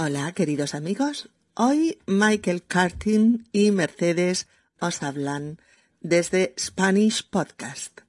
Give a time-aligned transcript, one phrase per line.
[0.00, 1.28] Hola, queridos amigos.
[1.54, 4.46] Hoy Michael Cartin y Mercedes
[4.78, 5.58] os hablan
[6.00, 8.02] desde Spanish Podcast.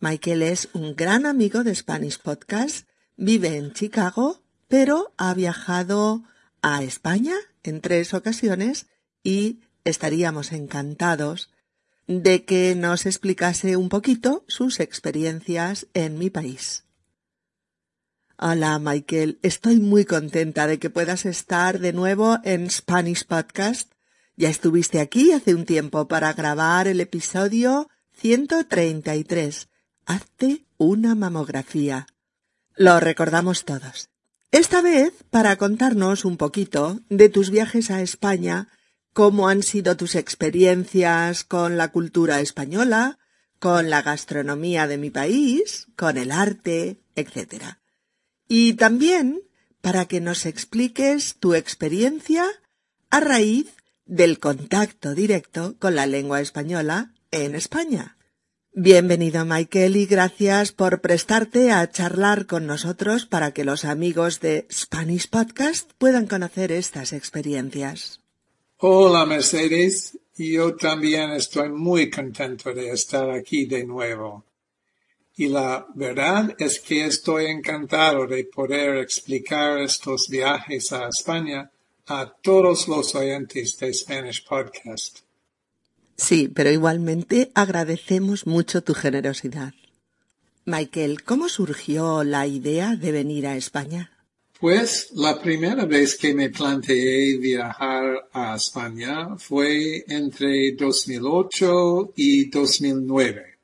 [0.00, 6.24] Michael es un gran amigo de Spanish Podcast, vive en Chicago, pero ha viajado
[6.60, 8.86] a España en tres ocasiones
[9.22, 11.50] y estaríamos encantados
[12.08, 16.82] de que nos explicase un poquito sus experiencias en mi país.
[18.38, 23.92] Hola Michael, estoy muy contenta de que puedas estar de nuevo en Spanish Podcast.
[24.36, 29.68] Ya estuviste aquí hace un tiempo para grabar el episodio 133.
[30.06, 32.06] Hazte una mamografía.
[32.74, 34.08] Lo recordamos todos.
[34.50, 38.68] Esta vez para contarnos un poquito de tus viajes a España,
[39.12, 43.18] cómo han sido tus experiencias con la cultura española,
[43.58, 47.81] con la gastronomía de mi país, con el arte, etc
[48.54, 49.40] y también
[49.80, 52.44] para que nos expliques tu experiencia
[53.08, 53.74] a raíz
[54.04, 58.18] del contacto directo con la lengua española en España.
[58.74, 64.66] Bienvenido Michael y gracias por prestarte a charlar con nosotros para que los amigos de
[64.70, 68.20] Spanish Podcast puedan conocer estas experiencias.
[68.76, 74.44] Hola Mercedes, yo también estoy muy contento de estar aquí de nuevo
[75.36, 81.70] y la verdad es que estoy encantado de poder explicar estos viajes a España
[82.06, 85.20] a todos los oyentes de Spanish Podcast.
[86.16, 89.72] Sí, pero igualmente agradecemos mucho tu generosidad.
[90.64, 94.10] Michael, ¿cómo surgió la idea de venir a España?
[94.60, 103.58] Pues la primera vez que me planteé viajar a España fue entre 2008 y 2009.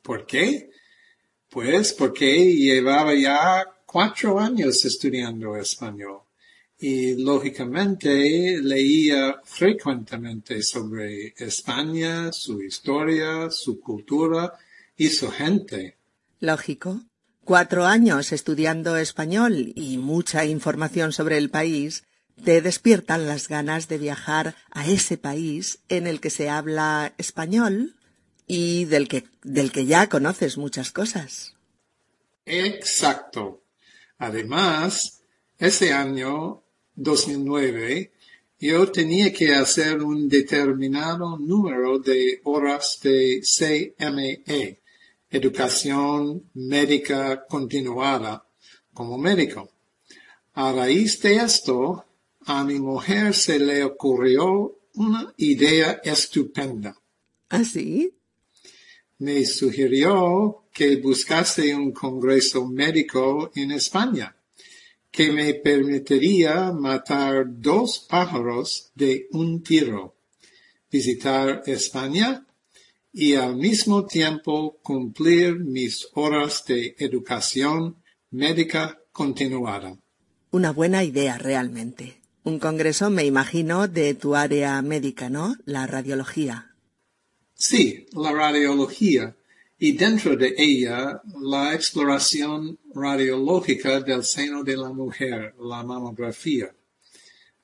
[0.00, 0.70] ¿Por qué?
[1.54, 6.22] Pues porque llevaba ya cuatro años estudiando español
[6.80, 14.54] y lógicamente leía frecuentemente sobre España, su historia, su cultura
[14.96, 15.96] y su gente.
[16.40, 17.02] Lógico.
[17.44, 22.02] Cuatro años estudiando español y mucha información sobre el país
[22.42, 27.94] te despiertan las ganas de viajar a ese país en el que se habla español
[28.46, 31.54] y del que, del que ya conoces muchas cosas.
[32.46, 33.62] Exacto.
[34.18, 35.22] Además,
[35.58, 36.62] ese año
[36.94, 38.12] 2009
[38.58, 44.80] yo tenía que hacer un determinado número de horas de CME,
[45.28, 48.46] educación médica continuada,
[48.92, 49.70] como médico.
[50.54, 52.06] A raíz de esto,
[52.46, 56.96] a mi mujer se le ocurrió una idea estupenda.
[57.48, 58.14] ¿Ah, sí?
[59.18, 64.36] Me sugirió que buscase un congreso médico en España,
[65.10, 70.16] que me permitiría matar dos pájaros de un tiro,
[70.90, 72.44] visitar España
[73.12, 77.96] y al mismo tiempo cumplir mis horas de educación
[78.30, 79.96] médica continuada.
[80.50, 82.20] Una buena idea realmente.
[82.42, 85.56] Un congreso, me imagino, de tu área médica, ¿no?
[85.64, 86.73] La radiología.
[87.54, 89.34] Sí, la radiología
[89.78, 96.74] y dentro de ella la exploración radiológica del seno de la mujer, la mamografía.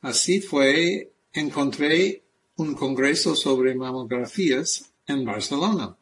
[0.03, 2.23] Así fue, encontré
[2.57, 5.97] un congreso sobre mamografías en Barcelona.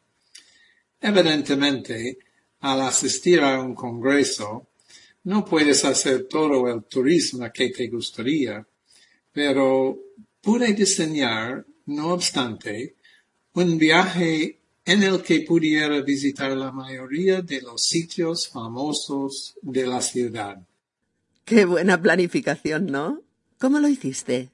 [1.01, 2.17] Evidentemente,
[2.61, 4.67] al asistir a un congreso,
[5.23, 8.65] no puedes hacer todo el turismo que te gustaría,
[9.31, 9.97] pero
[10.41, 12.95] pude diseñar, no obstante,
[13.53, 20.01] un viaje en el que pudiera visitar la mayoría de los sitios famosos de la
[20.01, 20.57] ciudad.
[21.45, 23.21] Qué buena planificación, ¿no?
[23.59, 24.49] ¿Cómo lo hiciste?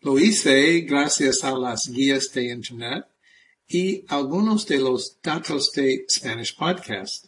[0.00, 3.04] Lo hice gracias a las guías de Internet
[3.68, 7.26] y algunos de los datos de Spanish Podcast,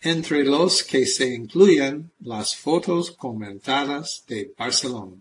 [0.00, 5.16] entre los que se incluyen las fotos comentadas de Barcelona.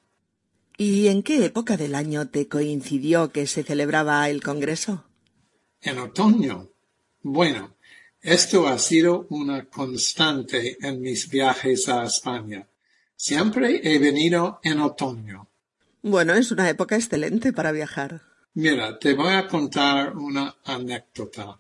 [0.78, 5.06] ¿Y en qué época del año te coincidió que se celebraba el Congreso?
[5.84, 6.70] En otoño.
[7.22, 7.76] Bueno,
[8.22, 12.68] esto ha sido una constante en mis viajes a España.
[13.16, 15.48] Siempre he venido en otoño.
[16.02, 18.22] Bueno, es una época excelente para viajar.
[18.56, 21.60] Mira, te voy a contar una anécdota.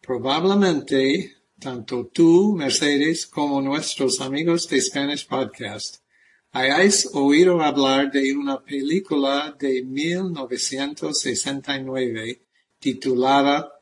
[0.00, 5.96] Probablemente tanto tú, Mercedes, como nuestros amigos de Spanish Podcast
[6.52, 12.40] hayáis oído hablar de una película de 1969
[12.92, 13.72] titulada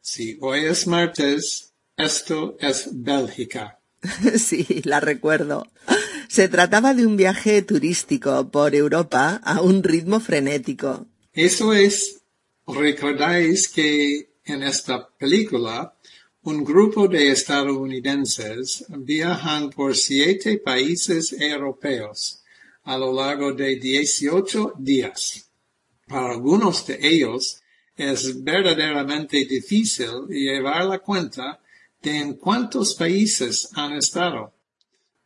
[0.00, 3.78] Si hoy es martes, esto es Bélgica.
[4.38, 5.66] Sí, la recuerdo.
[6.28, 11.06] Se trataba de un viaje turístico por Europa a un ritmo frenético.
[11.32, 12.22] Eso es,
[12.66, 15.94] recordáis que en esta película
[16.42, 22.42] un grupo de estadounidenses viajan por siete países europeos
[22.84, 25.50] a lo largo de 18 días.
[26.06, 27.60] Para algunos de ellos
[27.96, 31.60] es verdaderamente difícil llevar la cuenta
[32.02, 34.52] de en cuántos países han estado.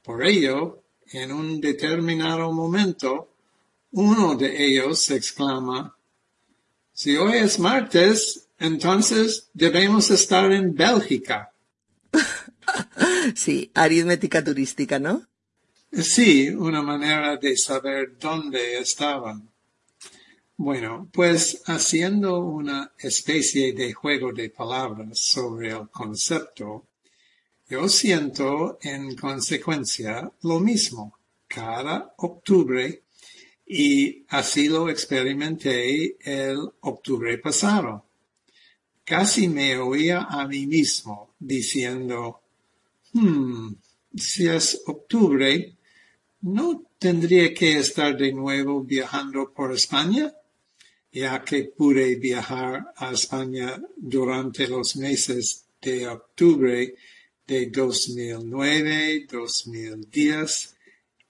[0.03, 0.83] Por ello,
[1.13, 3.35] en un determinado momento,
[3.93, 5.97] uno de ellos exclama,
[6.93, 11.53] si hoy es martes, entonces debemos estar en Bélgica.
[13.35, 15.27] sí, aritmética turística, ¿no?
[15.93, 19.50] Sí, una manera de saber dónde estaban.
[20.63, 26.85] Bueno, pues haciendo una especie de juego de palabras sobre el concepto,
[27.67, 31.19] yo siento en consecuencia lo mismo
[31.49, 33.05] cada octubre
[33.67, 38.05] y así lo experimenté el octubre pasado.
[39.03, 42.43] Casi me oía a mí mismo diciendo,
[43.15, 43.77] hmm,
[44.15, 45.75] si es octubre,
[46.43, 50.35] ¿no tendría que estar de nuevo viajando por España?
[51.13, 56.95] Ya que pude viajar a España durante los meses de octubre
[57.47, 60.77] de 2009, 2010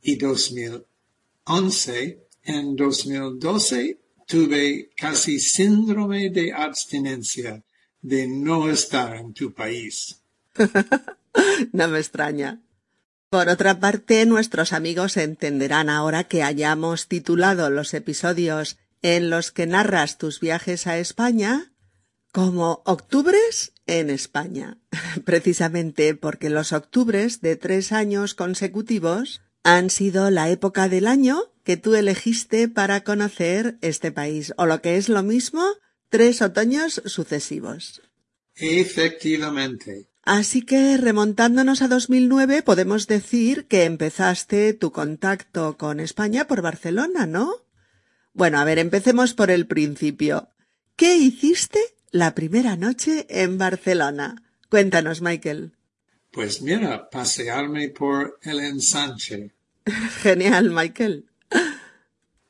[0.03, 7.63] y 2011, en 2012 tuve casi síndrome de abstinencia
[8.03, 10.21] de no estar en tu país.
[11.73, 12.61] no me extraña.
[13.31, 19.67] Por otra parte, nuestros amigos entenderán ahora que hayamos titulado los episodios en los que
[19.67, 21.73] narras tus viajes a España
[22.33, 24.79] como Octubres en España,
[25.25, 31.77] precisamente porque los octubres de tres años consecutivos han sido la época del año que
[31.77, 35.65] tú elegiste para conocer este país, o lo que es lo mismo,
[36.09, 38.03] tres otoños sucesivos.
[38.55, 40.09] Efectivamente.
[40.23, 47.27] Así que remontándonos a 2009 podemos decir que empezaste tu contacto con España por Barcelona,
[47.27, 47.67] ¿no?
[48.41, 50.49] Bueno, a ver, empecemos por el principio.
[50.97, 51.79] ¿Qué hiciste
[52.11, 54.43] la primera noche en Barcelona?
[54.71, 55.75] Cuéntanos, Michael.
[56.31, 59.51] Pues mira, pasearme por el ensanche.
[60.23, 61.27] Genial, Michael.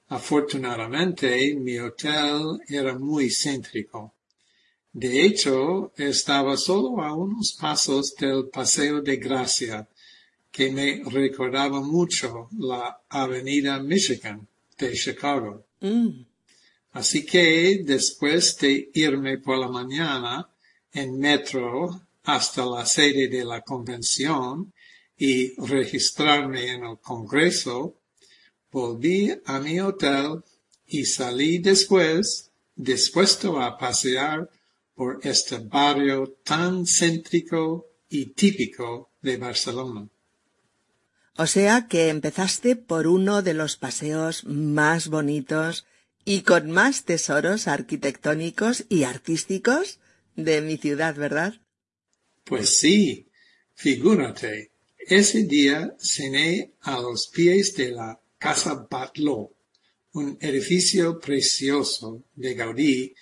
[0.07, 4.15] Afortunadamente, mi hotel era muy céntrico.
[4.93, 9.89] De hecho, estaba solo a unos pasos del Paseo de Gracia,
[10.53, 14.47] que me recordaba mucho la Avenida Michigan
[14.79, 15.67] de Chicago.
[15.81, 16.27] Mm.
[16.93, 20.51] Así que después de irme por la mañana
[20.93, 24.73] en metro hasta la sede de la convención
[25.17, 28.01] y registrarme en el Congreso,
[28.71, 30.43] volví a mi hotel
[30.87, 34.51] y salí después, dispuesto a pasear
[34.95, 40.09] por este barrio tan céntrico y típico de Barcelona.
[41.43, 45.87] O sea que empezaste por uno de los paseos más bonitos
[46.23, 50.01] y con más tesoros arquitectónicos y artísticos
[50.37, 51.55] de mi ciudad, ¿verdad?
[52.45, 53.31] Pues sí,
[53.73, 59.51] figúrate, ese día cené a los pies de la Casa Batlló,
[60.13, 63.15] un edificio precioso de Gaudí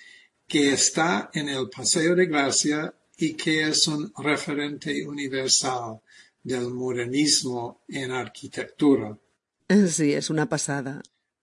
[0.48, 6.00] que está en el Paseo de Gracia y que es un referente universal
[6.48, 9.18] del modernismo en arquitectura.
[9.68, 11.02] Sí, es una pasada.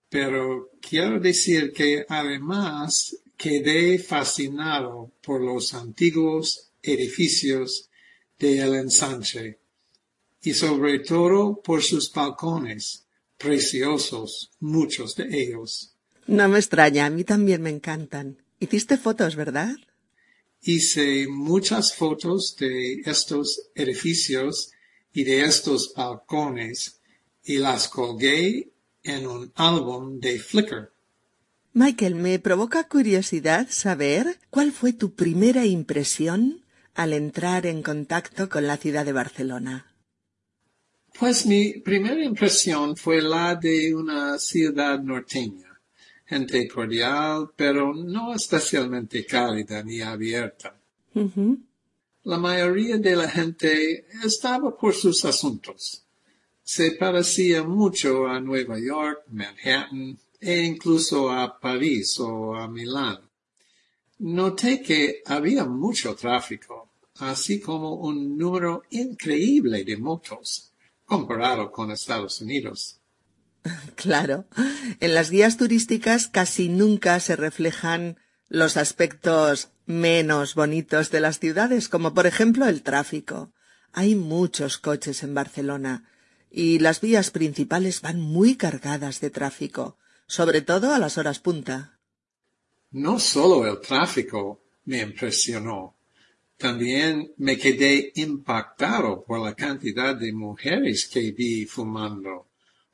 [0.10, 7.90] Pero quiero decir que además quedé fascinado por los antiguos edificios
[8.40, 9.60] de El Ensanche
[10.42, 13.06] y sobre todo por sus balcones,
[13.38, 15.96] preciosos, muchos de ellos.
[16.26, 18.42] No me extraña, a mí también me encantan.
[18.60, 19.76] Hiciste fotos, ¿verdad?
[20.62, 24.72] Hice muchas fotos de estos edificios
[25.16, 27.02] y de estos balcones
[27.44, 28.70] y las colgué
[29.02, 30.92] en un álbum de Flickr.
[31.74, 36.62] Michael, me provoca curiosidad saber cuál fue tu primera impresión
[36.94, 39.92] al entrar en contacto con la ciudad de Barcelona.
[41.18, 45.66] Pues mi primera impresión fue la de una ciudad norteña
[46.26, 50.76] gente cordial, pero no especialmente cálida ni abierta.
[52.26, 56.04] La mayoría de la gente estaba por sus asuntos.
[56.64, 63.20] Se parecía mucho a Nueva York, Manhattan e incluso a París o a Milán.
[64.18, 66.90] Noté que había mucho tráfico,
[67.20, 70.72] así como un número increíble de motos,
[71.06, 73.00] comparado con Estados Unidos.
[73.96, 74.46] Claro,
[75.00, 78.18] en las guías turísticas casi nunca se reflejan
[78.56, 83.52] los aspectos menos bonitos de las ciudades, como por ejemplo el tráfico.
[83.92, 86.10] Hay muchos coches en Barcelona
[86.50, 92.00] y las vías principales van muy cargadas de tráfico, sobre todo a las horas punta.
[92.92, 95.98] No solo el tráfico me impresionó,
[96.58, 102.48] también me quedé impactado por la cantidad de mujeres que vi fumando.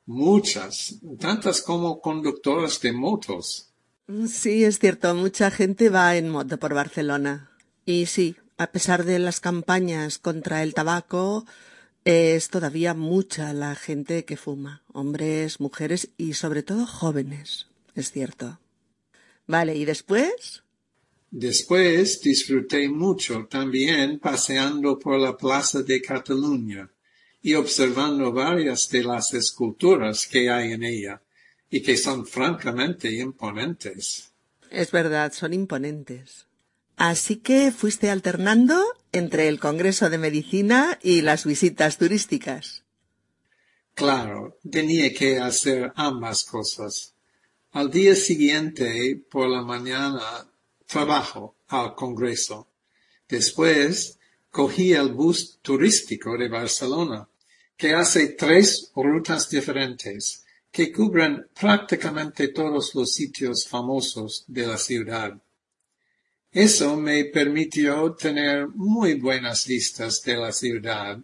[0.08, 3.71] Muchas, tantas como conductoras de motos.
[4.28, 7.52] Sí, es cierto, mucha gente va en moto por Barcelona.
[7.86, 11.46] Y sí, a pesar de las campañas contra el tabaco,
[12.04, 18.60] es todavía mucha la gente que fuma, hombres, mujeres y sobre todo jóvenes, es cierto.
[19.48, 20.64] Vale, ¿y después?
[21.30, 26.90] Después disfruté mucho también paseando por la Plaza de Cataluña
[27.42, 31.22] y observando varias de las esculturas que hay en ella
[31.72, 34.34] y que son francamente imponentes.
[34.70, 36.46] Es verdad, son imponentes.
[36.98, 42.84] Así que fuiste alternando entre el Congreso de Medicina y las visitas turísticas.
[43.96, 47.14] Claro, tenía que hacer ambas cosas.
[47.72, 50.48] Al día siguiente, por la mañana,
[50.86, 52.68] trabajo al Congreso.
[53.30, 57.30] Después, cogí el bus turístico de Barcelona,
[57.78, 65.38] que hace tres rutas diferentes, que cubren prácticamente todos los sitios famosos de la ciudad.
[66.52, 71.20] Eso me permitió tener muy buenas vistas de la ciudad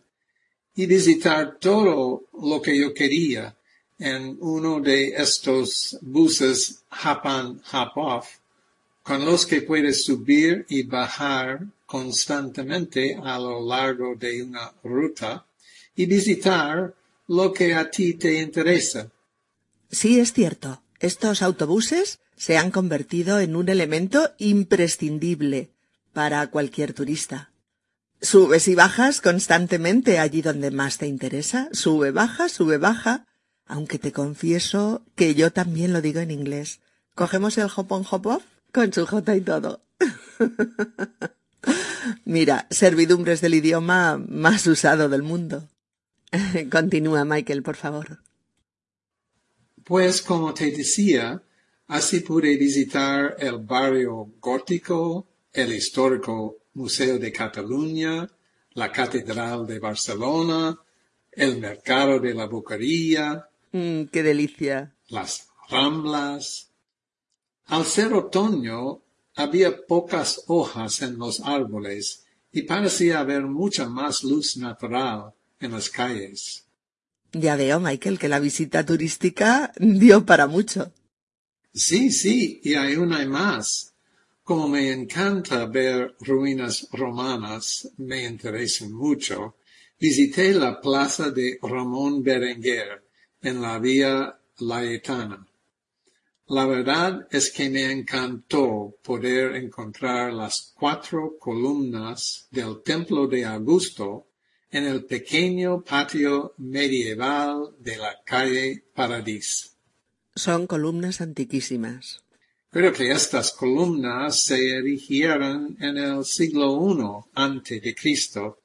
[0.76, 3.56] y visitar todo lo que yo quería
[4.00, 8.28] en uno de estos buses hop on, hop off,
[9.02, 15.46] con los que puedes subir y bajar constantemente a lo largo de una ruta
[15.96, 16.94] y visitar
[17.28, 19.10] lo que a ti te interesa.
[19.90, 20.84] Sí, es cierto.
[21.00, 25.72] Estos autobuses se han convertido en un elemento imprescindible
[26.14, 27.52] para cualquier turista.
[28.22, 31.70] Subes y bajas constantemente allí donde más te interesa.
[31.72, 33.26] Sube, baja, sube, baja.
[33.66, 36.80] Aunque te confieso que yo también lo digo en inglés.
[37.16, 39.82] Cogemos el hop on hop off con su J y todo.
[42.26, 45.68] Mira, servidumbres del idioma más usado del mundo.
[46.72, 48.20] Continúa, Michael, por favor.
[49.88, 51.42] Pues como te decía,
[51.88, 58.30] Así pude visitar el barrio gótico, el histórico Museo de Cataluña,
[58.74, 60.78] la Catedral de Barcelona,
[61.32, 63.48] el Mercado de la Boquería.
[63.72, 64.96] Mm, ¡Qué delicia!
[65.08, 66.72] Las Ramblas.
[67.68, 69.02] Al ser otoño,
[69.36, 75.90] había pocas hojas en los árboles y parecía haber mucha más luz natural en las
[75.90, 76.67] calles.
[77.34, 80.92] Ya veo, Michael, que la visita turística dio para mucho.
[81.74, 83.94] Sí, sí, y hay una más.
[84.44, 89.58] Como me encanta ver ruinas romanas, me interesan mucho,
[90.00, 93.04] visité la plaza de Ramón Berenguer
[93.42, 95.46] en la vía Laetana.
[96.48, 104.27] La verdad es que me encantó poder encontrar las cuatro columnas del templo de Augusto
[104.72, 109.76] en el pequeño patio medieval de la calle Paradis.
[110.36, 112.24] Son columnas antiquísimas.
[112.70, 118.60] Creo que estas columnas se erigieron en el siglo I antes de Cristo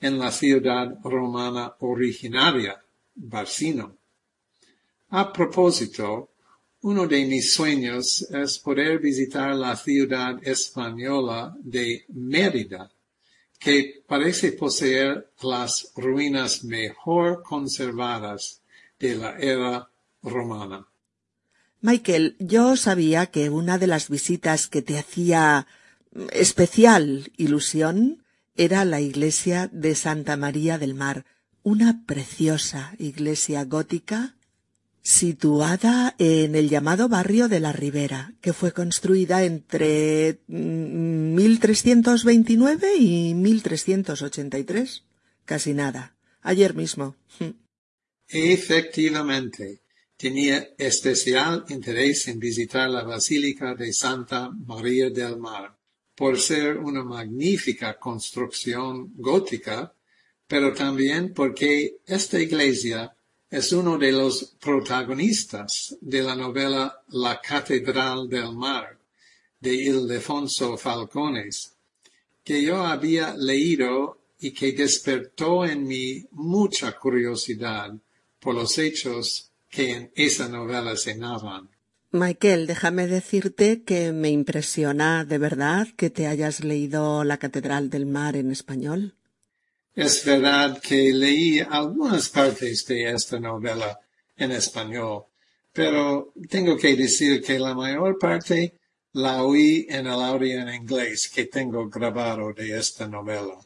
[0.00, 2.82] en la ciudad romana originaria,
[3.14, 3.98] Barcino.
[5.10, 6.30] A propósito,
[6.82, 12.90] uno de mis sueños es poder visitar la ciudad española de Mérida,
[13.60, 18.62] que parece poseer las ruinas mejor conservadas
[18.98, 19.90] de la era
[20.22, 20.88] romana.
[21.82, 25.66] Michael, yo sabía que una de las visitas que te hacía
[26.32, 28.24] especial ilusión
[28.56, 31.26] era la iglesia de Santa María del Mar,
[31.62, 34.36] una preciosa iglesia gótica
[35.02, 45.04] situada en el llamado barrio de la Ribera, que fue construida entre 1329 y 1383.
[45.44, 46.14] Casi nada.
[46.42, 47.16] Ayer mismo.
[48.28, 49.82] Efectivamente
[50.16, 55.76] tenía especial interés en visitar la Basílica de Santa María del Mar,
[56.14, 59.94] por ser una magnífica construcción gótica,
[60.46, 63.16] pero también porque esta iglesia
[63.50, 68.96] es uno de los protagonistas de la novela La Catedral del Mar
[69.58, 71.74] de Ildefonso Falcones,
[72.44, 77.92] que yo había leído y que despertó en mí mucha curiosidad
[78.38, 81.68] por los hechos que en esa novela se narran.
[82.12, 88.06] Michael, déjame decirte que me impresiona de verdad que te hayas leído La Catedral del
[88.06, 89.14] Mar en español.
[89.94, 93.98] Es verdad que leí algunas partes de esta novela
[94.36, 95.24] en español,
[95.72, 98.78] pero tengo que decir que la mayor parte
[99.12, 103.58] la oí en el audio en inglés que tengo grabado de esta novela.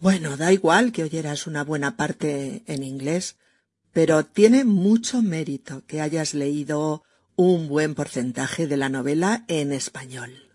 [0.00, 3.36] Bueno, da igual que oyeras una buena parte en inglés,
[3.92, 7.02] pero tiene mucho mérito que hayas leído
[7.36, 10.50] un buen porcentaje de la novela en español.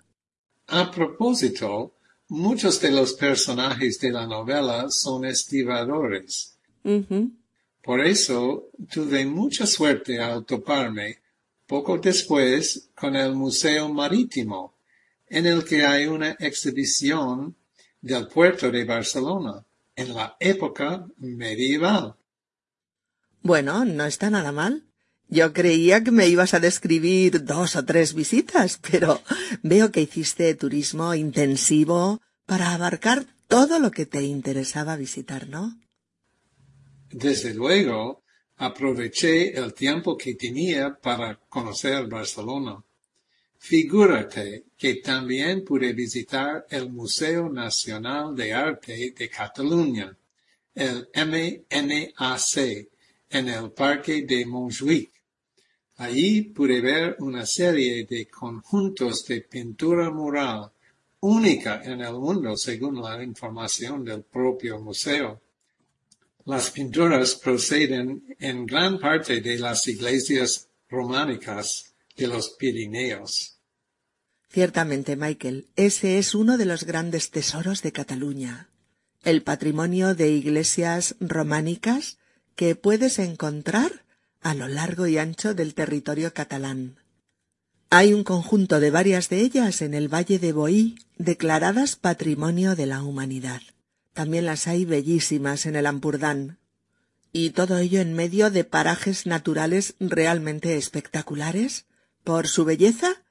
[0.67, 1.94] A propósito,
[2.35, 6.57] muchos de los personajes de la novela son estibadores.
[7.81, 11.19] Por eso tuve mucha suerte al toparme
[11.65, 14.75] poco después con el Museo Marítimo,
[15.27, 17.55] en el que hay una exhibición
[18.01, 19.65] del puerto de Barcelona
[19.95, 22.15] en la época medieval.
[23.41, 24.83] Bueno, no está nada mal.
[25.27, 29.21] Yo creía que me ibas a describir dos o tres visitas, pero
[29.63, 35.79] veo que hiciste turismo intensivo para abarcar todo lo que te interesaba visitar, ¿no?
[37.09, 38.23] Desde luego,
[38.57, 42.83] aproveché el tiempo que tenía para conocer Barcelona.
[43.57, 50.15] Figúrate que también pude visitar el Museo Nacional de Arte de Cataluña,
[50.75, 52.87] el MNAC,
[53.29, 55.14] en el Parque de Montjuic.
[55.97, 60.71] Allí pude ver una serie de conjuntos de pintura mural,
[61.21, 65.41] única en el mundo según la información del propio museo.
[66.45, 73.57] Las pinturas proceden en gran parte de las iglesias románicas de los Pirineos.
[74.49, 78.69] Ciertamente, Michael, ese es uno de los grandes tesoros de Cataluña,
[79.23, 82.17] el patrimonio de iglesias románicas
[82.55, 84.04] que puedes encontrar
[84.45, 86.97] a lo largo y ancho del territorio catalán.
[87.89, 92.85] Hay un conjunto de varias de ellas en el Valle de Boí, declaradas Patrimonio de
[92.85, 93.63] la Humanidad.
[94.13, 96.59] También las hay bellísimas en el Ampurdán.
[97.31, 101.87] Y todo ello en medio de parajes naturales realmente espectaculares
[102.23, 103.23] por su belleza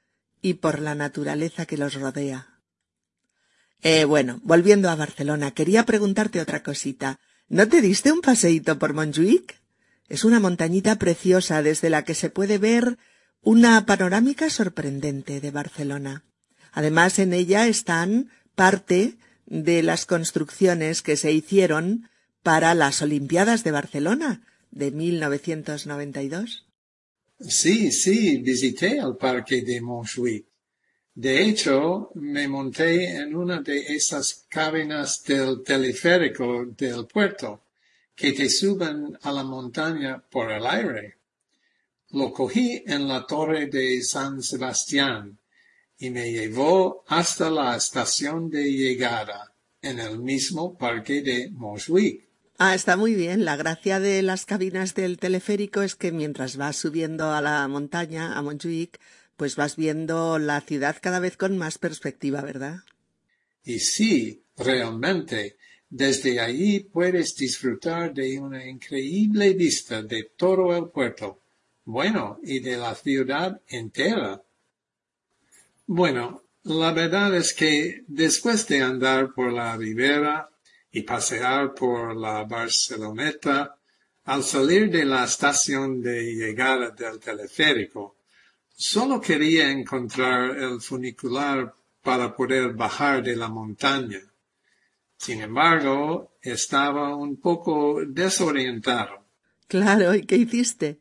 [0.42, 2.58] y por la naturaleza que los rodea.
[3.82, 7.20] Eh, bueno, volviendo a Barcelona, quería preguntarte otra cosita.
[7.48, 9.63] ¿No te diste un paseíto por Montjuic?
[10.08, 12.98] Es una montañita preciosa desde la que se puede ver
[13.40, 16.24] una panorámica sorprendente de Barcelona.
[16.72, 22.08] Además, en ella están parte de las construcciones que se hicieron
[22.42, 26.66] para las Olimpiadas de Barcelona de 1992.
[27.40, 30.46] Sí, sí, visité el parque de Montjuic.
[31.14, 37.63] De hecho, me monté en una de esas cabinas del teleférico del puerto
[38.14, 41.18] que te suben a la montaña por el aire.
[42.10, 45.38] Lo cogí en la torre de San Sebastián
[45.98, 52.28] y me llevó hasta la estación de llegada en el mismo parque de Montjuic.
[52.58, 53.44] Ah, está muy bien.
[53.44, 58.38] La gracia de las cabinas del teleférico es que mientras vas subiendo a la montaña,
[58.38, 59.00] a Montjuic,
[59.36, 62.78] pues vas viendo la ciudad cada vez con más perspectiva, ¿verdad?
[63.64, 65.56] Y sí, realmente,
[65.96, 71.38] desde allí puedes disfrutar de una increíble vista de todo el puerto,
[71.84, 74.42] bueno, y de la ciudad entera.
[75.86, 80.50] Bueno, la verdad es que después de andar por la ribera
[80.90, 83.76] y pasear por la Barceloneta,
[84.24, 88.16] al salir de la estación de llegada del teleférico,
[88.74, 94.33] solo quería encontrar el funicular para poder bajar de la montaña.
[95.16, 99.24] Sin embargo, estaba un poco desorientado.
[99.66, 101.00] Claro, ¿y qué hiciste?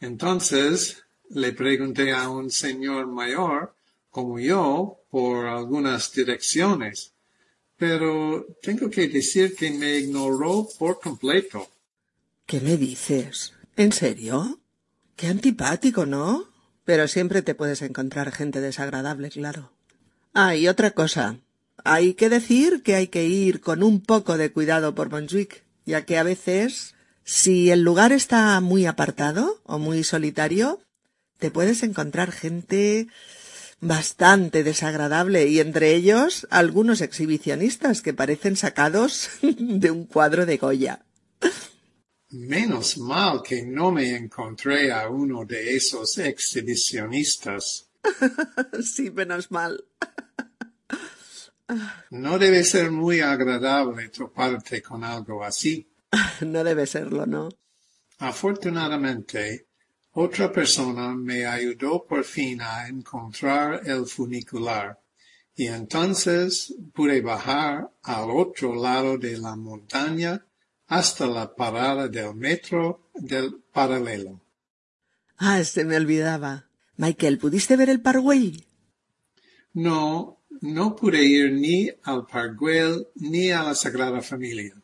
[0.00, 3.74] Entonces le pregunté a un señor mayor,
[4.10, 7.14] como yo, por algunas direcciones,
[7.76, 11.68] pero tengo que decir que me ignoró por completo.
[12.46, 13.54] ¿Qué me dices?
[13.76, 14.60] ¿En serio?
[15.16, 16.48] Qué antipático, ¿no?
[16.84, 19.72] Pero siempre te puedes encontrar gente desagradable, claro.
[20.34, 21.38] Ah, y otra cosa.
[21.84, 26.04] Hay que decir que hay que ir con un poco de cuidado por Montjuic, ya
[26.04, 30.80] que a veces, si el lugar está muy apartado o muy solitario,
[31.38, 33.08] te puedes encontrar gente
[33.80, 41.04] bastante desagradable y entre ellos algunos exhibicionistas que parecen sacados de un cuadro de Goya.
[42.30, 47.90] Menos mal que no me encontré a uno de esos exhibicionistas.
[48.82, 49.84] sí, menos mal.
[52.10, 55.88] No debe ser muy agradable toparte con algo así.
[56.40, 57.48] no debe serlo, ¿no?
[58.18, 59.66] Afortunadamente,
[60.12, 65.00] otra persona me ayudó por fin a encontrar el funicular
[65.54, 70.44] y entonces pude bajar al otro lado de la montaña
[70.86, 74.40] hasta la parada del metro del paralelo.
[75.38, 76.66] Ah, se me olvidaba.
[76.96, 78.66] Michael, ¿pudiste ver el Parkway?
[79.72, 84.74] No, no pude ir ni al Parkway ni a la Sagrada Familia.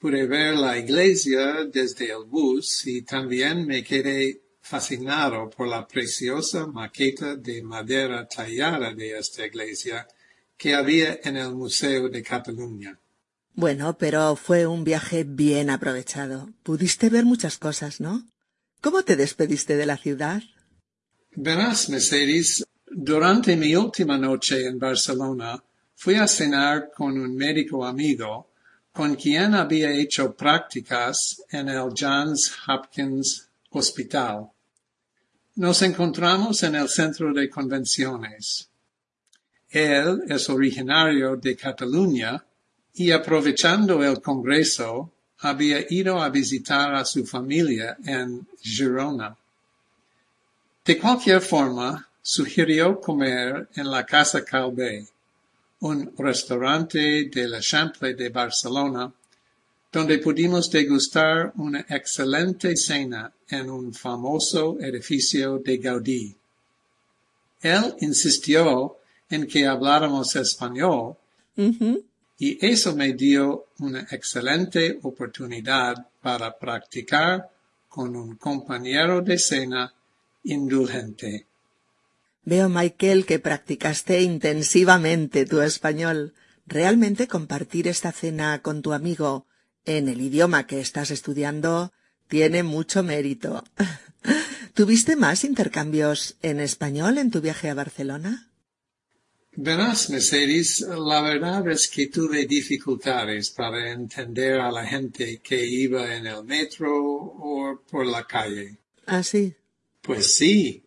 [0.00, 6.66] Pude ver la iglesia desde el bus y también me quedé fascinado por la preciosa
[6.66, 10.08] maqueta de madera tallada de esta iglesia
[10.56, 12.98] que había en el Museo de Cataluña.
[13.54, 16.52] Bueno, pero fue un viaje bien aprovechado.
[16.62, 18.26] Pudiste ver muchas cosas, ¿no?
[18.80, 20.42] ¿Cómo te despediste de la ciudad?
[21.32, 25.62] Verás, Mercedes, durante mi última noche en Barcelona
[25.94, 28.48] fui a cenar con un médico amigo
[28.92, 34.50] con quien había hecho prácticas en el Johns Hopkins Hospital.
[35.54, 38.68] Nos encontramos en el centro de convenciones.
[39.68, 42.44] Él es originario de Cataluña
[42.94, 49.36] y aprovechando el Congreso había ido a visitar a su familia en Girona.
[50.84, 55.06] De cualquier forma, sugirió comer en la Casa Calvé,
[55.80, 59.12] un restaurante de la Chample de Barcelona,
[59.92, 66.36] donde pudimos degustar una excelente cena en un famoso edificio de Gaudí.
[67.62, 71.16] Él insistió en que habláramos español
[72.38, 77.50] y eso me dio una excelente oportunidad para practicar
[77.88, 79.92] con un compañero de cena
[80.44, 81.49] indulgente.
[82.44, 86.34] Veo, Michael, que practicaste intensivamente tu español.
[86.66, 89.46] Realmente compartir esta cena con tu amigo
[89.84, 91.92] en el idioma que estás estudiando
[92.28, 93.64] tiene mucho mérito.
[94.74, 98.50] ¿Tuviste más intercambios en español en tu viaje a Barcelona?
[99.56, 106.14] Verás, Mercedes, la verdad es que tuve dificultades para entender a la gente que iba
[106.14, 108.78] en el metro o por la calle.
[109.06, 109.54] ¿Ah, sí?
[110.02, 110.84] Pues sí,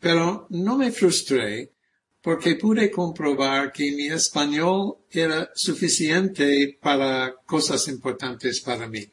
[0.00, 1.72] pero no me frustré
[2.22, 9.06] porque pude comprobar que mi español era suficiente para cosas importantes para mí.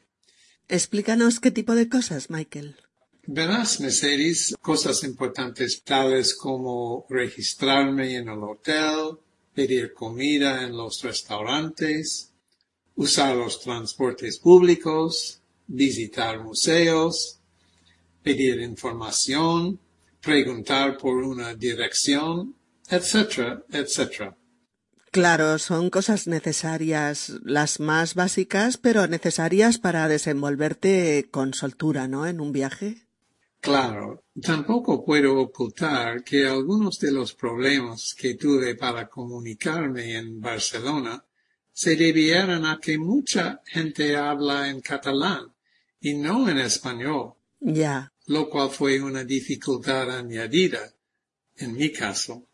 [0.68, 2.76] Explícanos qué tipo de cosas, Michael.
[3.28, 9.18] Verás, Mercedes, cosas importantes tales como registrarme en el hotel,
[9.54, 12.32] pedir comida en los restaurantes,
[12.94, 17.40] usar los transportes públicos, visitar museos,
[18.22, 19.80] pedir información,
[20.26, 22.56] preguntar por una dirección,
[22.90, 24.36] etcétera, etcétera.
[25.12, 32.26] Claro, son cosas necesarias, las más básicas, pero necesarias para desenvolverte con soltura, ¿no?
[32.26, 33.06] En un viaje.
[33.60, 41.24] Claro, tampoco puedo ocultar que algunos de los problemas que tuve para comunicarme en Barcelona
[41.72, 45.54] se debieron a que mucha gente habla en catalán
[46.00, 47.34] y no en español.
[47.60, 48.12] Ya.
[48.26, 50.92] Lo cual fue una dificultad añadida
[51.56, 52.46] en mi caso.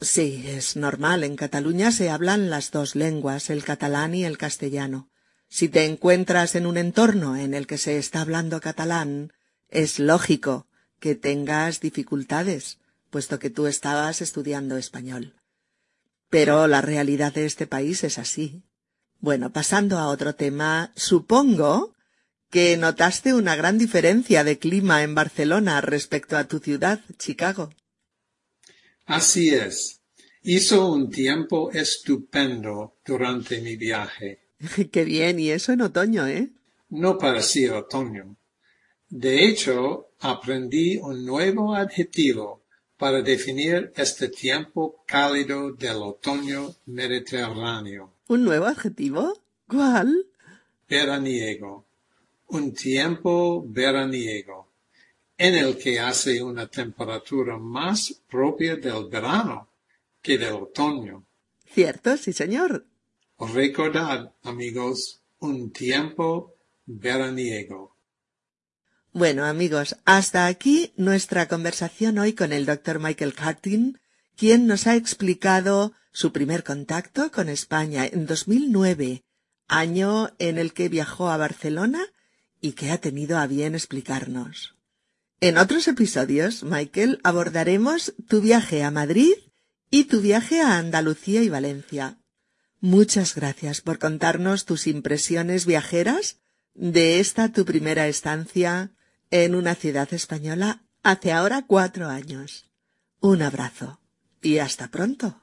[0.00, 1.24] Sí, es normal.
[1.24, 5.10] En Cataluña se hablan las dos lenguas, el catalán y el castellano.
[5.48, 9.32] Si te encuentras en un entorno en el que se está hablando catalán,
[9.68, 10.66] es lógico
[11.00, 12.78] que tengas dificultades,
[13.10, 15.34] puesto que tú estabas estudiando español.
[16.28, 18.62] Pero la realidad de este país es así.
[19.18, 21.94] Bueno, pasando a otro tema, supongo
[22.50, 27.70] que notaste una gran diferencia de clima en Barcelona respecto a tu ciudad, Chicago.
[29.06, 30.00] Así es.
[30.42, 34.40] Hizo un tiempo estupendo durante mi viaje.
[34.92, 36.50] Qué bien, y eso en otoño, ¿eh?
[36.88, 38.36] No parecía otoño.
[39.08, 42.62] De hecho, aprendí un nuevo adjetivo
[42.96, 48.12] para definir este tiempo cálido del otoño mediterráneo.
[48.28, 49.40] ¿Un nuevo adjetivo?
[49.66, 50.26] ¿Cuál?
[50.88, 51.86] Veraniego.
[52.50, 54.72] Un tiempo veraniego
[55.38, 59.70] en el que hace una temperatura más propia del verano
[60.20, 61.24] que del otoño.
[61.64, 62.84] Cierto, sí, señor.
[63.38, 67.96] Recordad, amigos, un tiempo veraniego.
[69.12, 73.98] Bueno, amigos, hasta aquí nuestra conversación hoy con el doctor Michael Cartin,
[74.36, 79.22] quien nos ha explicado su primer contacto con España en 2009,
[79.68, 82.04] año en el que viajó a Barcelona
[82.60, 84.74] y que ha tenido a bien explicarnos.
[85.40, 89.32] En otros episodios, Michael, abordaremos tu viaje a Madrid
[89.90, 92.18] y tu viaje a Andalucía y Valencia.
[92.80, 96.38] Muchas gracias por contarnos tus impresiones viajeras
[96.74, 98.92] de esta tu primera estancia
[99.30, 102.70] en una ciudad española hace ahora cuatro años.
[103.20, 104.00] Un abrazo
[104.42, 105.42] y hasta pronto.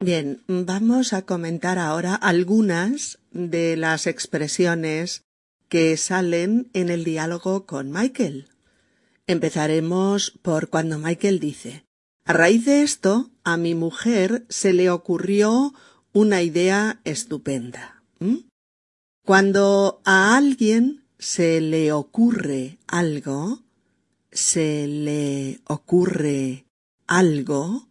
[0.00, 5.24] Bien, vamos a comentar ahora algunas de las expresiones
[5.68, 8.48] que salen en el diálogo con Michael.
[9.26, 11.84] Empezaremos por cuando Michael dice
[12.24, 15.74] A raíz de esto, a mi mujer se le ocurrió
[16.12, 18.02] una idea estupenda.
[19.24, 23.62] Cuando a alguien se le ocurre algo,
[24.30, 26.66] se le ocurre
[27.06, 27.88] algo,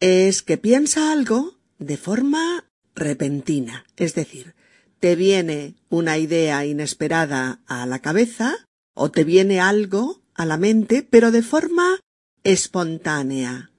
[0.00, 2.64] es que piensa algo de forma
[2.94, 4.54] repentina, es decir,
[5.00, 8.54] te viene una idea inesperada a la cabeza
[8.94, 12.00] o te viene algo a la mente, pero de forma
[12.42, 13.70] espontánea,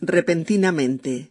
[0.00, 1.30] repentinamente.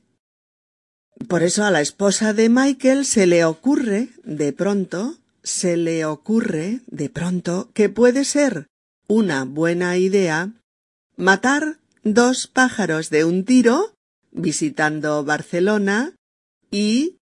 [1.28, 6.82] Por eso a la esposa de Michael se le ocurre, de pronto, se le ocurre,
[6.88, 8.67] de pronto, que puede ser
[9.08, 10.52] una buena idea
[11.15, 13.93] matar dos pájaros de un tiro
[14.32, 16.15] visitando Barcelona
[16.70, 17.17] y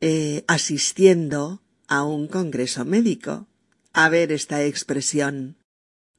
[0.00, 3.48] eh, asistiendo a un congreso médico.
[3.92, 5.56] A ver esta expresión.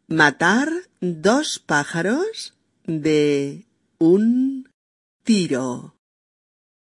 [0.07, 3.67] Matar dos pájaros de
[3.99, 4.69] un
[5.23, 5.95] tiro.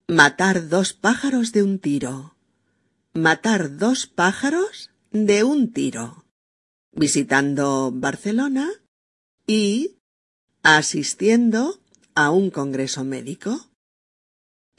[0.07, 2.35] Matar dos pájaros de un tiro.
[3.13, 6.25] Matar dos pájaros de un tiro.
[6.91, 8.69] Visitando Barcelona
[9.47, 9.97] y
[10.63, 11.79] asistiendo
[12.15, 13.70] a un congreso médico.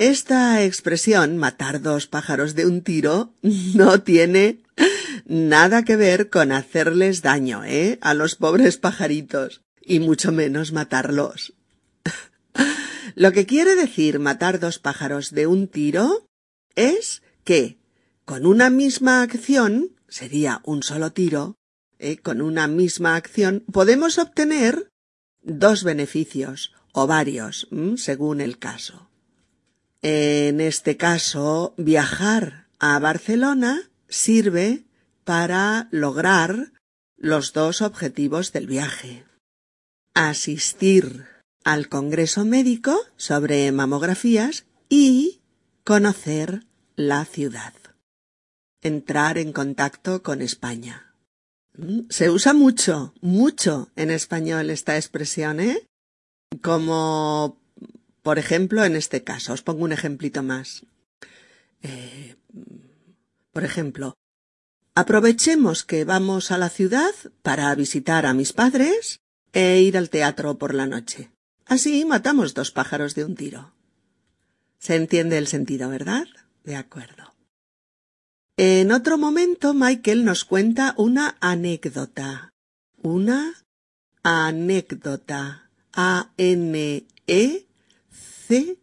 [0.02, 4.58] Esta expresión matar dos pájaros de un tiro no tiene
[5.26, 7.98] nada que ver con hacerles daño, ¿eh?
[8.00, 11.54] a los pobres pajaritos, y mucho menos matarlos.
[13.14, 16.26] Lo que quiere decir matar dos pájaros de un tiro
[16.74, 17.78] es que
[18.24, 21.54] con una misma acción, sería un solo tiro,
[22.00, 22.16] ¿eh?
[22.16, 24.88] con una misma acción podemos obtener
[25.42, 29.11] dos beneficios o varios, según el caso.
[30.02, 34.84] En este caso, viajar a Barcelona sirve
[35.24, 36.72] para lograr
[37.16, 39.24] los dos objetivos del viaje.
[40.14, 41.26] Asistir
[41.64, 45.40] al Congreso Médico sobre mamografías y
[45.84, 47.72] conocer la ciudad.
[48.82, 51.14] Entrar en contacto con España.
[51.78, 55.86] Mm, se usa mucho, mucho en español esta expresión, ¿eh?
[56.60, 57.61] Como,
[58.22, 59.52] por ejemplo, en este caso.
[59.52, 60.86] Os pongo un ejemplito más.
[61.82, 62.36] Eh,
[63.52, 64.16] por ejemplo,
[64.94, 69.20] aprovechemos que vamos a la ciudad para visitar a mis padres
[69.52, 71.30] e ir al teatro por la noche.
[71.66, 73.72] Así matamos dos pájaros de un tiro.
[74.78, 76.26] Se entiende el sentido, ¿verdad?
[76.64, 77.34] De acuerdo.
[78.56, 82.52] En otro momento, Michael nos cuenta una anécdota.
[83.02, 83.54] Una
[84.22, 85.70] anécdota.
[88.50, 88.78] A-N-E-C-D-O-T-A.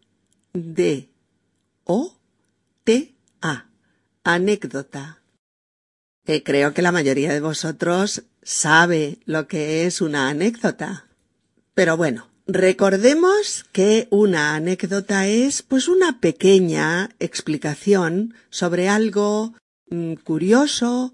[4.24, 5.22] Anécdota.
[6.26, 11.08] Eh, creo que la mayoría de vosotros sabe lo que es una anécdota.
[11.74, 19.54] Pero bueno, Recordemos que una anécdota es pues una pequeña explicación sobre algo
[19.92, 21.14] mm, curioso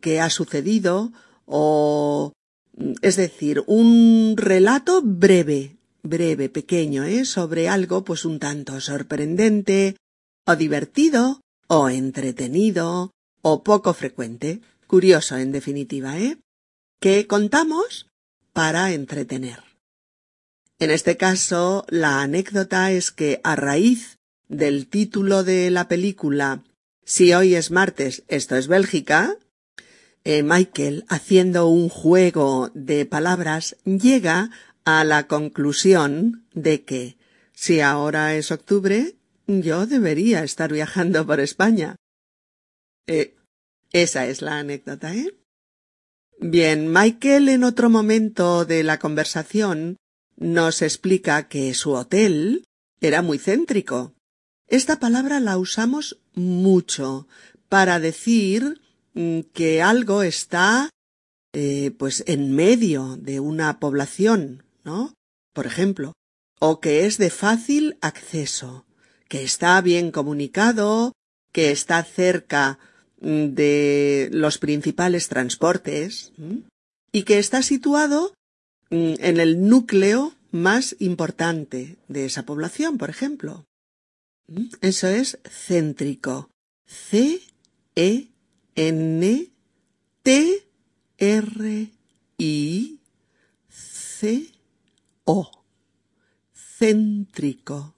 [0.00, 1.12] que ha sucedido
[1.46, 2.32] o
[2.76, 7.24] mm, es decir, un relato breve, breve, pequeño, ¿eh?
[7.24, 9.96] sobre algo pues un tanto sorprendente
[10.44, 13.12] o divertido o entretenido
[13.42, 16.38] o poco frecuente, curioso en definitiva, ¿eh?
[17.00, 18.06] que contamos
[18.52, 19.62] para entretener.
[20.78, 26.62] En este caso, la anécdota es que a raíz del título de la película
[27.04, 29.36] Si hoy es martes, esto es Bélgica,
[30.24, 34.50] eh, Michael, haciendo un juego de palabras, llega
[34.84, 37.16] a la conclusión de que
[37.52, 39.16] si ahora es octubre,
[39.46, 41.96] yo debería estar viajando por España.
[43.06, 43.36] Eh,
[43.92, 45.34] esa es la anécdota, ¿eh?
[46.38, 49.96] Bien, Michael en otro momento de la conversación
[50.36, 52.64] nos explica que su hotel
[53.00, 54.14] era muy céntrico.
[54.66, 57.28] Esta palabra la usamos mucho
[57.68, 58.80] para decir
[59.14, 60.90] mm, que algo está
[61.52, 65.14] eh, pues en medio de una población, ¿no?
[65.52, 66.12] Por ejemplo,
[66.58, 68.84] o que es de fácil acceso,
[69.28, 71.12] que está bien comunicado,
[71.52, 72.78] que está cerca
[73.20, 76.32] mm, de los principales transportes
[77.12, 78.32] y que está situado
[78.92, 83.64] Mm, en el núcleo más importante de esa población, por ejemplo.
[84.82, 86.50] Eso es céntrico.
[86.84, 87.40] C
[87.96, 88.28] E
[88.74, 89.48] N
[90.22, 90.66] T
[91.16, 91.90] R
[92.36, 92.98] I
[93.70, 94.51] C
[95.24, 95.50] O.
[96.52, 97.94] Céntrico.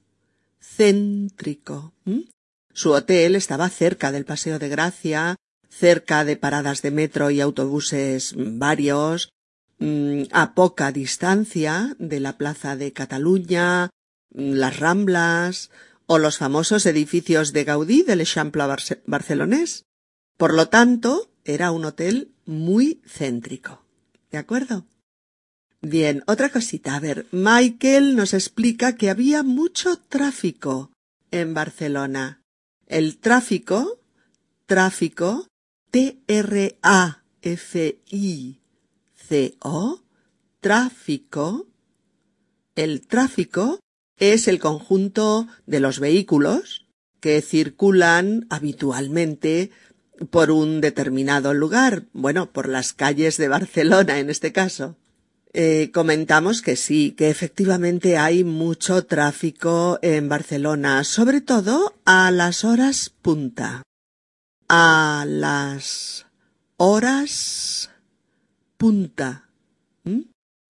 [0.60, 1.92] Céntrico.
[2.04, 2.20] ¿Mm?
[2.72, 5.36] Su hotel estaba cerca del Paseo de Gracia,
[5.70, 9.30] cerca de paradas de metro y autobuses varios,
[9.78, 13.90] mm, a poca distancia de la Plaza de Cataluña,
[14.30, 15.70] mm, las Ramblas
[16.06, 18.64] o los famosos edificios de Gaudí del Eixample
[19.06, 19.84] barcelonés.
[20.36, 23.82] Por lo tanto, era un hotel muy céntrico.
[24.30, 24.84] ¿De acuerdo?
[25.86, 26.96] Bien, otra cosita.
[26.96, 30.90] A ver, Michael nos explica que había mucho tráfico
[31.30, 32.40] en Barcelona.
[32.86, 34.00] El tráfico,
[34.64, 35.46] tráfico,
[35.90, 36.80] T-R-A-F-I-C-O,
[40.60, 41.66] tráfico,
[42.76, 43.78] el tráfico
[44.18, 46.86] es el conjunto de los vehículos
[47.20, 49.70] que circulan habitualmente
[50.30, 54.96] por un determinado lugar, bueno, por las calles de Barcelona en este caso.
[55.56, 62.64] Eh, comentamos que sí, que efectivamente hay mucho tráfico en Barcelona, sobre todo a las
[62.64, 63.84] horas punta.
[64.68, 66.26] A las
[66.76, 67.90] horas
[68.76, 69.48] punta.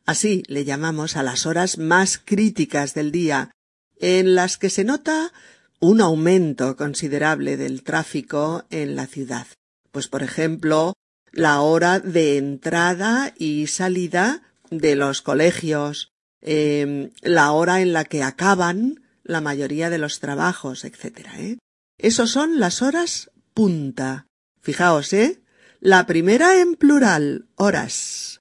[0.04, 3.52] Así le llamamos a las horas más críticas del día,
[3.98, 5.32] en las que se nota
[5.80, 9.46] un aumento considerable del tráfico en la ciudad.
[9.92, 10.92] Pues por ejemplo,
[11.32, 14.42] la hora de entrada y salida
[14.78, 20.84] de los colegios, em, la hora en la que acaban la mayoría de los trabajos,
[20.84, 21.28] etc.
[21.38, 21.58] ¿eh?
[21.98, 24.26] Esos son las horas punta.
[24.60, 25.42] Fijaos, ¿eh?
[25.80, 28.40] La primera en plural, horas,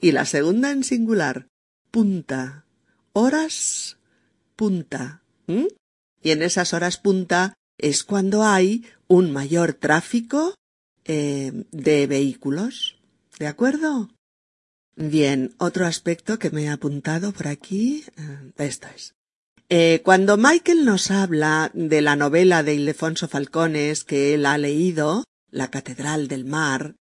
[0.00, 1.46] y la segunda en singular,
[1.90, 2.64] punta.
[3.12, 3.98] Horas
[4.56, 5.22] punta.
[5.46, 10.54] Y en esas horas punta es cuando hay un mayor tráfico
[11.04, 13.00] em, de vehículos.
[13.38, 14.10] ¿De acuerdo?
[15.02, 19.14] Bien, otro aspecto que me he apuntado por aquí, eh, esto es.
[19.70, 25.24] Eh, cuando Michael nos habla de la novela de Ildefonso Falcones que él ha leído,
[25.50, 26.96] La Catedral del Mar,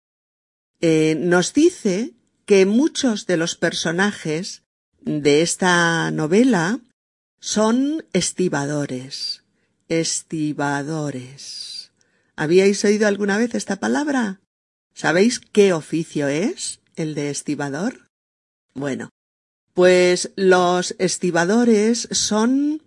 [0.81, 2.11] eh, nos dice
[2.45, 4.63] que muchos de los personajes
[4.99, 6.81] de esta novela
[7.39, 9.45] son estibadores.
[9.87, 11.13] Estibadores.
[12.35, 14.41] ¿Habíais oído alguna vez esta palabra?
[14.93, 16.81] ¿Sabéis qué oficio es?
[16.95, 18.09] El de estibador?
[18.73, 19.09] Bueno,
[19.73, 22.81] pues los estibadores son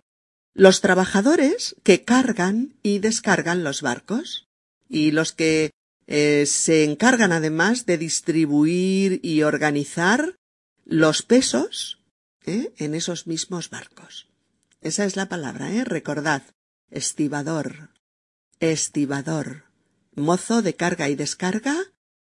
[0.53, 4.47] los trabajadores que cargan y descargan los barcos
[4.89, 5.71] y los que
[6.07, 10.35] eh, se encargan además de distribuir y organizar
[10.83, 11.99] los pesos
[12.45, 12.73] ¿eh?
[12.77, 14.27] en esos mismos barcos.
[14.81, 15.83] Esa es la palabra, ¿eh?
[15.83, 16.41] Recordad.
[16.89, 17.89] Estibador.
[18.59, 19.65] Estibador.
[20.15, 21.77] Mozo de carga y descarga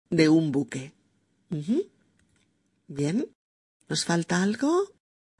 [0.09, 0.93] de un buque.
[2.89, 3.29] Bien.
[3.89, 4.91] ¿Nos falta algo?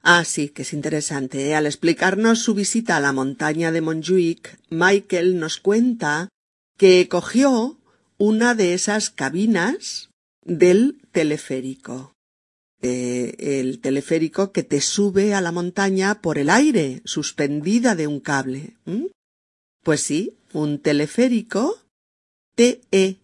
[0.01, 1.49] Ah, sí, que es interesante.
[1.49, 1.55] ¿eh?
[1.55, 6.29] Al explicarnos su visita a la montaña de Montjuic, Michael nos cuenta
[6.77, 7.77] que cogió
[8.17, 10.09] una de esas cabinas
[10.43, 12.13] del teleférico.
[12.81, 18.75] el teleférico que te sube a la montaña por el aire, suspendida de un cable.
[19.81, 21.79] Pues sí, un teleférico
[22.55, 23.15] T-E-L-E-F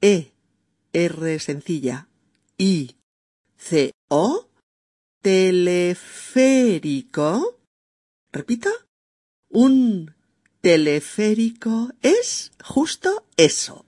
[0.00, 0.32] e,
[0.92, 2.08] R sencilla,
[2.56, 2.96] I,
[3.56, 4.48] C, O,
[5.22, 6.40] teleférico.
[8.32, 8.70] Repita.
[9.50, 10.14] Un
[10.60, 13.86] teleférico es justo eso.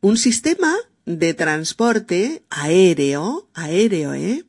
[0.00, 4.44] Un sistema de transporte aéreo, aéreo, ¿eh?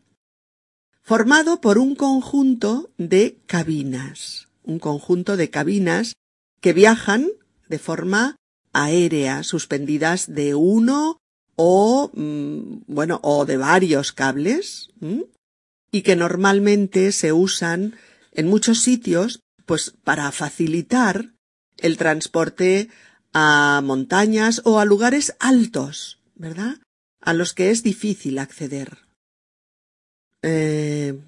[1.02, 4.48] Formado por un conjunto de cabinas.
[4.64, 6.14] Un conjunto de cabinas
[6.62, 7.30] que viajan
[7.68, 8.36] de forma
[8.74, 11.20] aérea suspendidas de uno
[11.56, 14.90] o, mm, bueno, o de varios cables
[15.92, 17.96] y que normalmente se usan
[18.32, 21.34] en muchos sitios pues para facilitar
[21.78, 22.90] el transporte
[23.34, 26.78] a montañas o a lugares altos, ¿verdad?
[27.22, 28.98] A los que es difícil acceder.
[30.42, 31.20] Eh,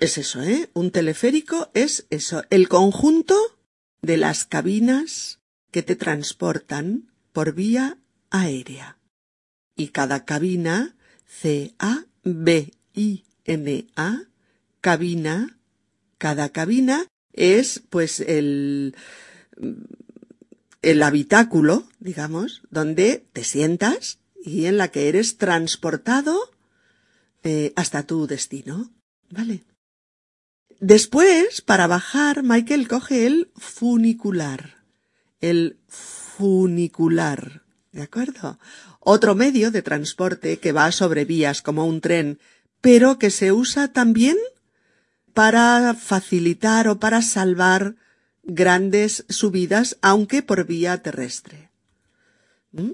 [0.00, 0.68] es eso, ¿eh?
[0.74, 3.36] Un teleférico es eso, el conjunto
[4.02, 5.40] de las cabinas
[5.70, 7.98] que te transportan por vía
[8.30, 8.98] aérea.
[9.76, 10.96] Y cada cabina,
[11.26, 12.06] C-A-B-I-N-A,
[14.80, 15.58] cabina,
[16.18, 18.94] cada cabina es pues el,
[20.82, 26.38] el habitáculo, digamos, donde te sientas y en la que eres transportado
[27.42, 28.90] eh, hasta tu destino.
[29.28, 29.64] ¿Vale?
[30.80, 34.75] Después, para bajar, Michael coge el funicular.
[35.40, 37.62] El funicular.
[37.92, 38.58] ¿De acuerdo?
[39.00, 42.38] Otro medio de transporte que va sobre vías como un tren,
[42.80, 44.36] pero que se usa también
[45.32, 47.96] para facilitar o para salvar
[48.42, 51.70] grandes subidas, aunque por vía terrestre.
[52.72, 52.92] ¿Mm?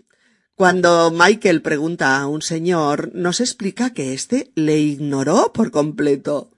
[0.55, 6.51] Cuando Michael pregunta a un señor, nos explica que éste le ignoró por completo.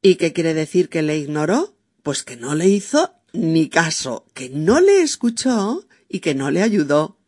[0.00, 1.74] ¿Y qué quiere decir que le ignoró?
[2.02, 6.62] Pues que no le hizo ni caso, que no le escuchó y que no le
[6.62, 7.18] ayudó.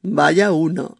[0.00, 0.96] Vaya uno.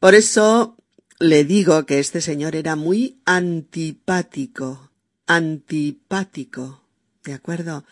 [0.00, 0.76] Por eso
[1.18, 4.90] le digo que este señor era muy antipático.
[5.26, 6.82] Antipático.
[7.22, 7.84] ¿De acuerdo?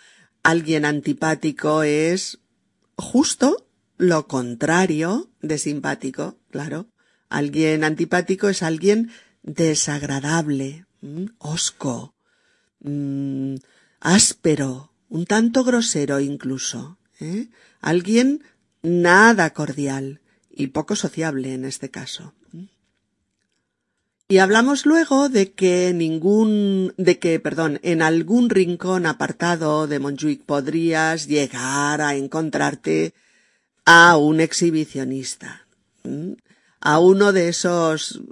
[0.42, 2.40] Alguien antipático es
[2.96, 3.66] justo
[3.98, 6.88] lo contrario de simpático, claro.
[7.28, 9.12] Alguien antipático es alguien
[9.42, 10.86] desagradable,
[11.38, 12.14] osco,
[12.80, 13.54] mm,
[14.00, 16.96] áspero, un tanto grosero incluso.
[17.20, 17.48] ¿eh?
[17.82, 18.42] Alguien
[18.82, 22.32] nada cordial y poco sociable en este caso.
[24.28, 30.44] Y hablamos luego de que ningún, de que, perdón, en algún rincón apartado de Montjuic
[30.44, 33.12] podrías llegar a encontrarte
[33.84, 35.66] a un exhibicionista,
[36.80, 38.22] a uno de esos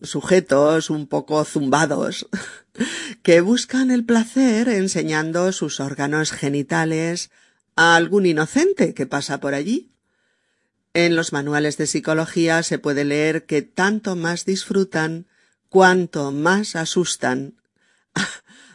[0.00, 2.26] sujetos un poco zumbados
[3.22, 7.30] que buscan el placer enseñando sus órganos genitales
[7.74, 9.90] a algún inocente que pasa por allí.
[10.94, 15.26] En los manuales de psicología se puede leer que tanto más disfrutan
[15.68, 17.54] cuanto más asustan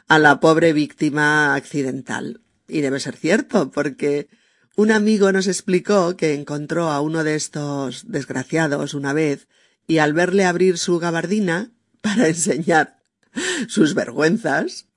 [0.07, 2.41] a la pobre víctima accidental.
[2.67, 4.29] Y debe ser cierto, porque
[4.75, 9.47] un amigo nos explicó que encontró a uno de estos desgraciados una vez
[9.87, 11.71] y al verle abrir su gabardina
[12.01, 13.00] para enseñar
[13.67, 14.87] sus vergüenzas,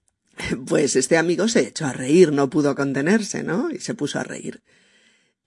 [0.66, 3.70] pues este amigo se echó a reír, no pudo contenerse, ¿no?
[3.70, 4.62] Y se puso a reír.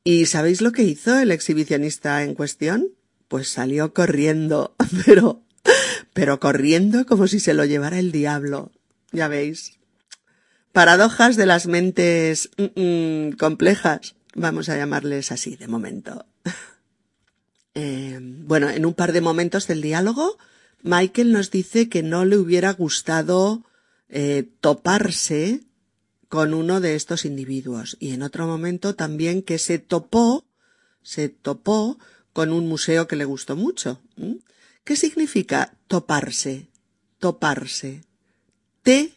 [0.04, 2.90] ¿Y sabéis lo que hizo el exhibicionista en cuestión?
[3.28, 4.76] Pues salió corriendo,
[5.06, 5.44] pero,
[6.14, 8.72] pero corriendo como si se lo llevara el diablo.
[9.12, 9.80] Ya veis.
[10.72, 14.16] Paradojas de las mentes mm, mm, complejas.
[14.36, 16.26] Vamos a llamarles así de momento.
[17.80, 20.40] Eh, bueno, en un par de momentos del diálogo,
[20.84, 23.64] Michael nos dice que no le hubiera gustado
[24.10, 25.62] eh, toparse
[26.30, 30.46] con uno de estos individuos y en otro momento también que se topó,
[31.02, 31.98] se topó
[32.34, 34.02] con un museo que le gustó mucho.
[34.84, 36.68] ¿Qué significa toparse?
[37.20, 38.04] Toparse.
[38.84, 39.12] T-O-P-A-R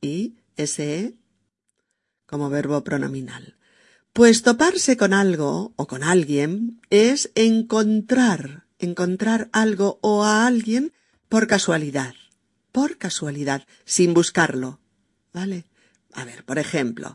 [0.00, 1.14] y S-E
[2.26, 3.56] como verbo pronominal.
[4.14, 10.94] Pues toparse con algo o con alguien es encontrar, encontrar algo o a alguien
[11.28, 12.14] por casualidad
[12.74, 14.80] por casualidad, sin buscarlo.
[15.32, 15.64] ¿Vale?
[16.12, 17.14] A ver, por ejemplo,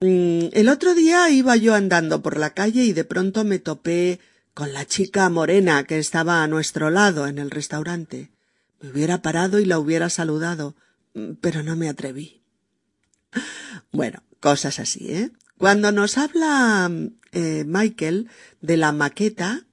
[0.00, 4.18] mm, el otro día iba yo andando por la calle y de pronto me topé
[4.54, 8.32] con la chica morena que estaba a nuestro lado en el restaurante.
[8.80, 10.74] Me hubiera parado y la hubiera saludado,
[11.14, 12.42] mm, pero no me atreví.
[13.92, 15.30] Bueno, cosas así, ¿eh?
[15.58, 16.88] Cuando nos habla
[17.32, 18.28] eh, Michael
[18.60, 19.66] de la maqueta,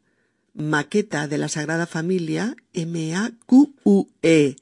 [0.55, 4.55] maqueta de la Sagrada Familia, M-A-Q-U-E,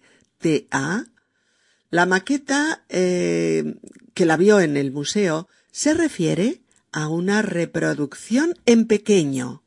[1.89, 3.76] la maqueta eh,
[4.13, 6.61] que la vio en el museo se refiere
[6.91, 9.63] a una reproducción en pequeño.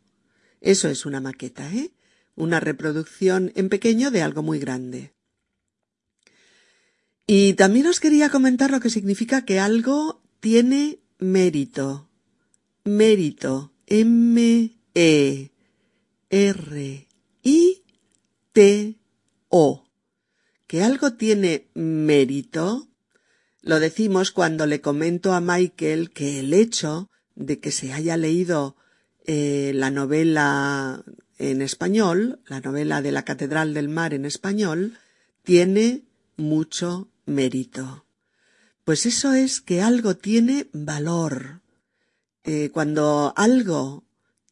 [0.61, 1.93] Eso es una maqueta, ¿eh?
[2.35, 5.15] Una reproducción en pequeño de algo muy grande.
[7.27, 12.09] Y también os quería comentar lo que significa que algo tiene mérito.
[12.85, 13.73] Mérito.
[13.87, 15.47] M-E-R-I-T-O
[20.67, 22.89] que algo tiene mérito,
[23.63, 28.77] lo decimos cuando le comento a Michael que el hecho de que se haya leído
[29.25, 31.05] eh, la novela
[31.39, 34.99] en español, la novela de la Catedral del Mar en español,
[35.43, 36.05] tiene
[36.37, 38.06] mucho mérito.
[38.87, 41.61] Pues eso es que algo tiene valor.
[42.45, 44.05] Eh, cuando algo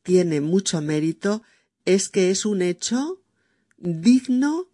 [0.03, 1.45] tiene mucho mérito,
[1.85, 3.23] es que es un hecho
[3.77, 4.67] digno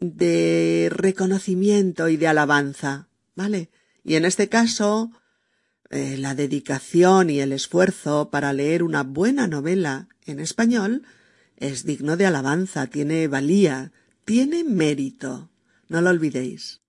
[0.00, 3.70] de reconocimiento y de alabanza, ¿vale?
[4.04, 5.10] Y en este caso,
[5.88, 11.04] eh, la dedicación y el esfuerzo para leer una buena novela en español
[11.56, 13.92] es digno de alabanza, tiene valía,
[14.26, 15.48] tiene mérito.
[15.88, 16.82] No lo olvidéis.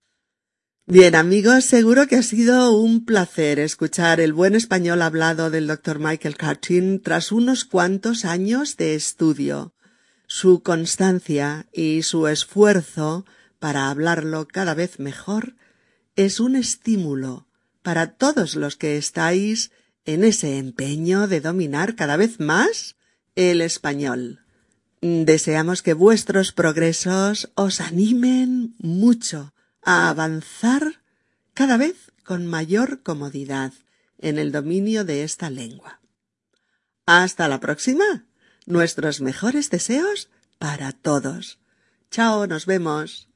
[0.90, 6.00] Bien amigos, seguro que ha sido un placer escuchar el buen español hablado del Dr.
[6.00, 9.74] Michael Cartin tras unos cuantos años de estudio.
[10.28, 13.26] Su constancia y su esfuerzo
[13.60, 15.56] para hablarlo cada vez mejor
[16.16, 17.50] es un estímulo
[17.82, 19.72] para todos los que estáis
[20.06, 22.96] en ese empeño de dominar cada vez más
[23.36, 24.40] el español.
[25.02, 29.52] Deseamos que vuestros progresos os animen mucho
[29.88, 31.02] a avanzar
[31.54, 33.72] cada vez con mayor comodidad
[34.18, 36.02] en el dominio de esta lengua.
[37.06, 38.26] Hasta la próxima.
[38.66, 40.30] Nuestros mejores deseos
[40.60, 41.60] para todos.
[42.12, 43.30] Chao, nos vemos.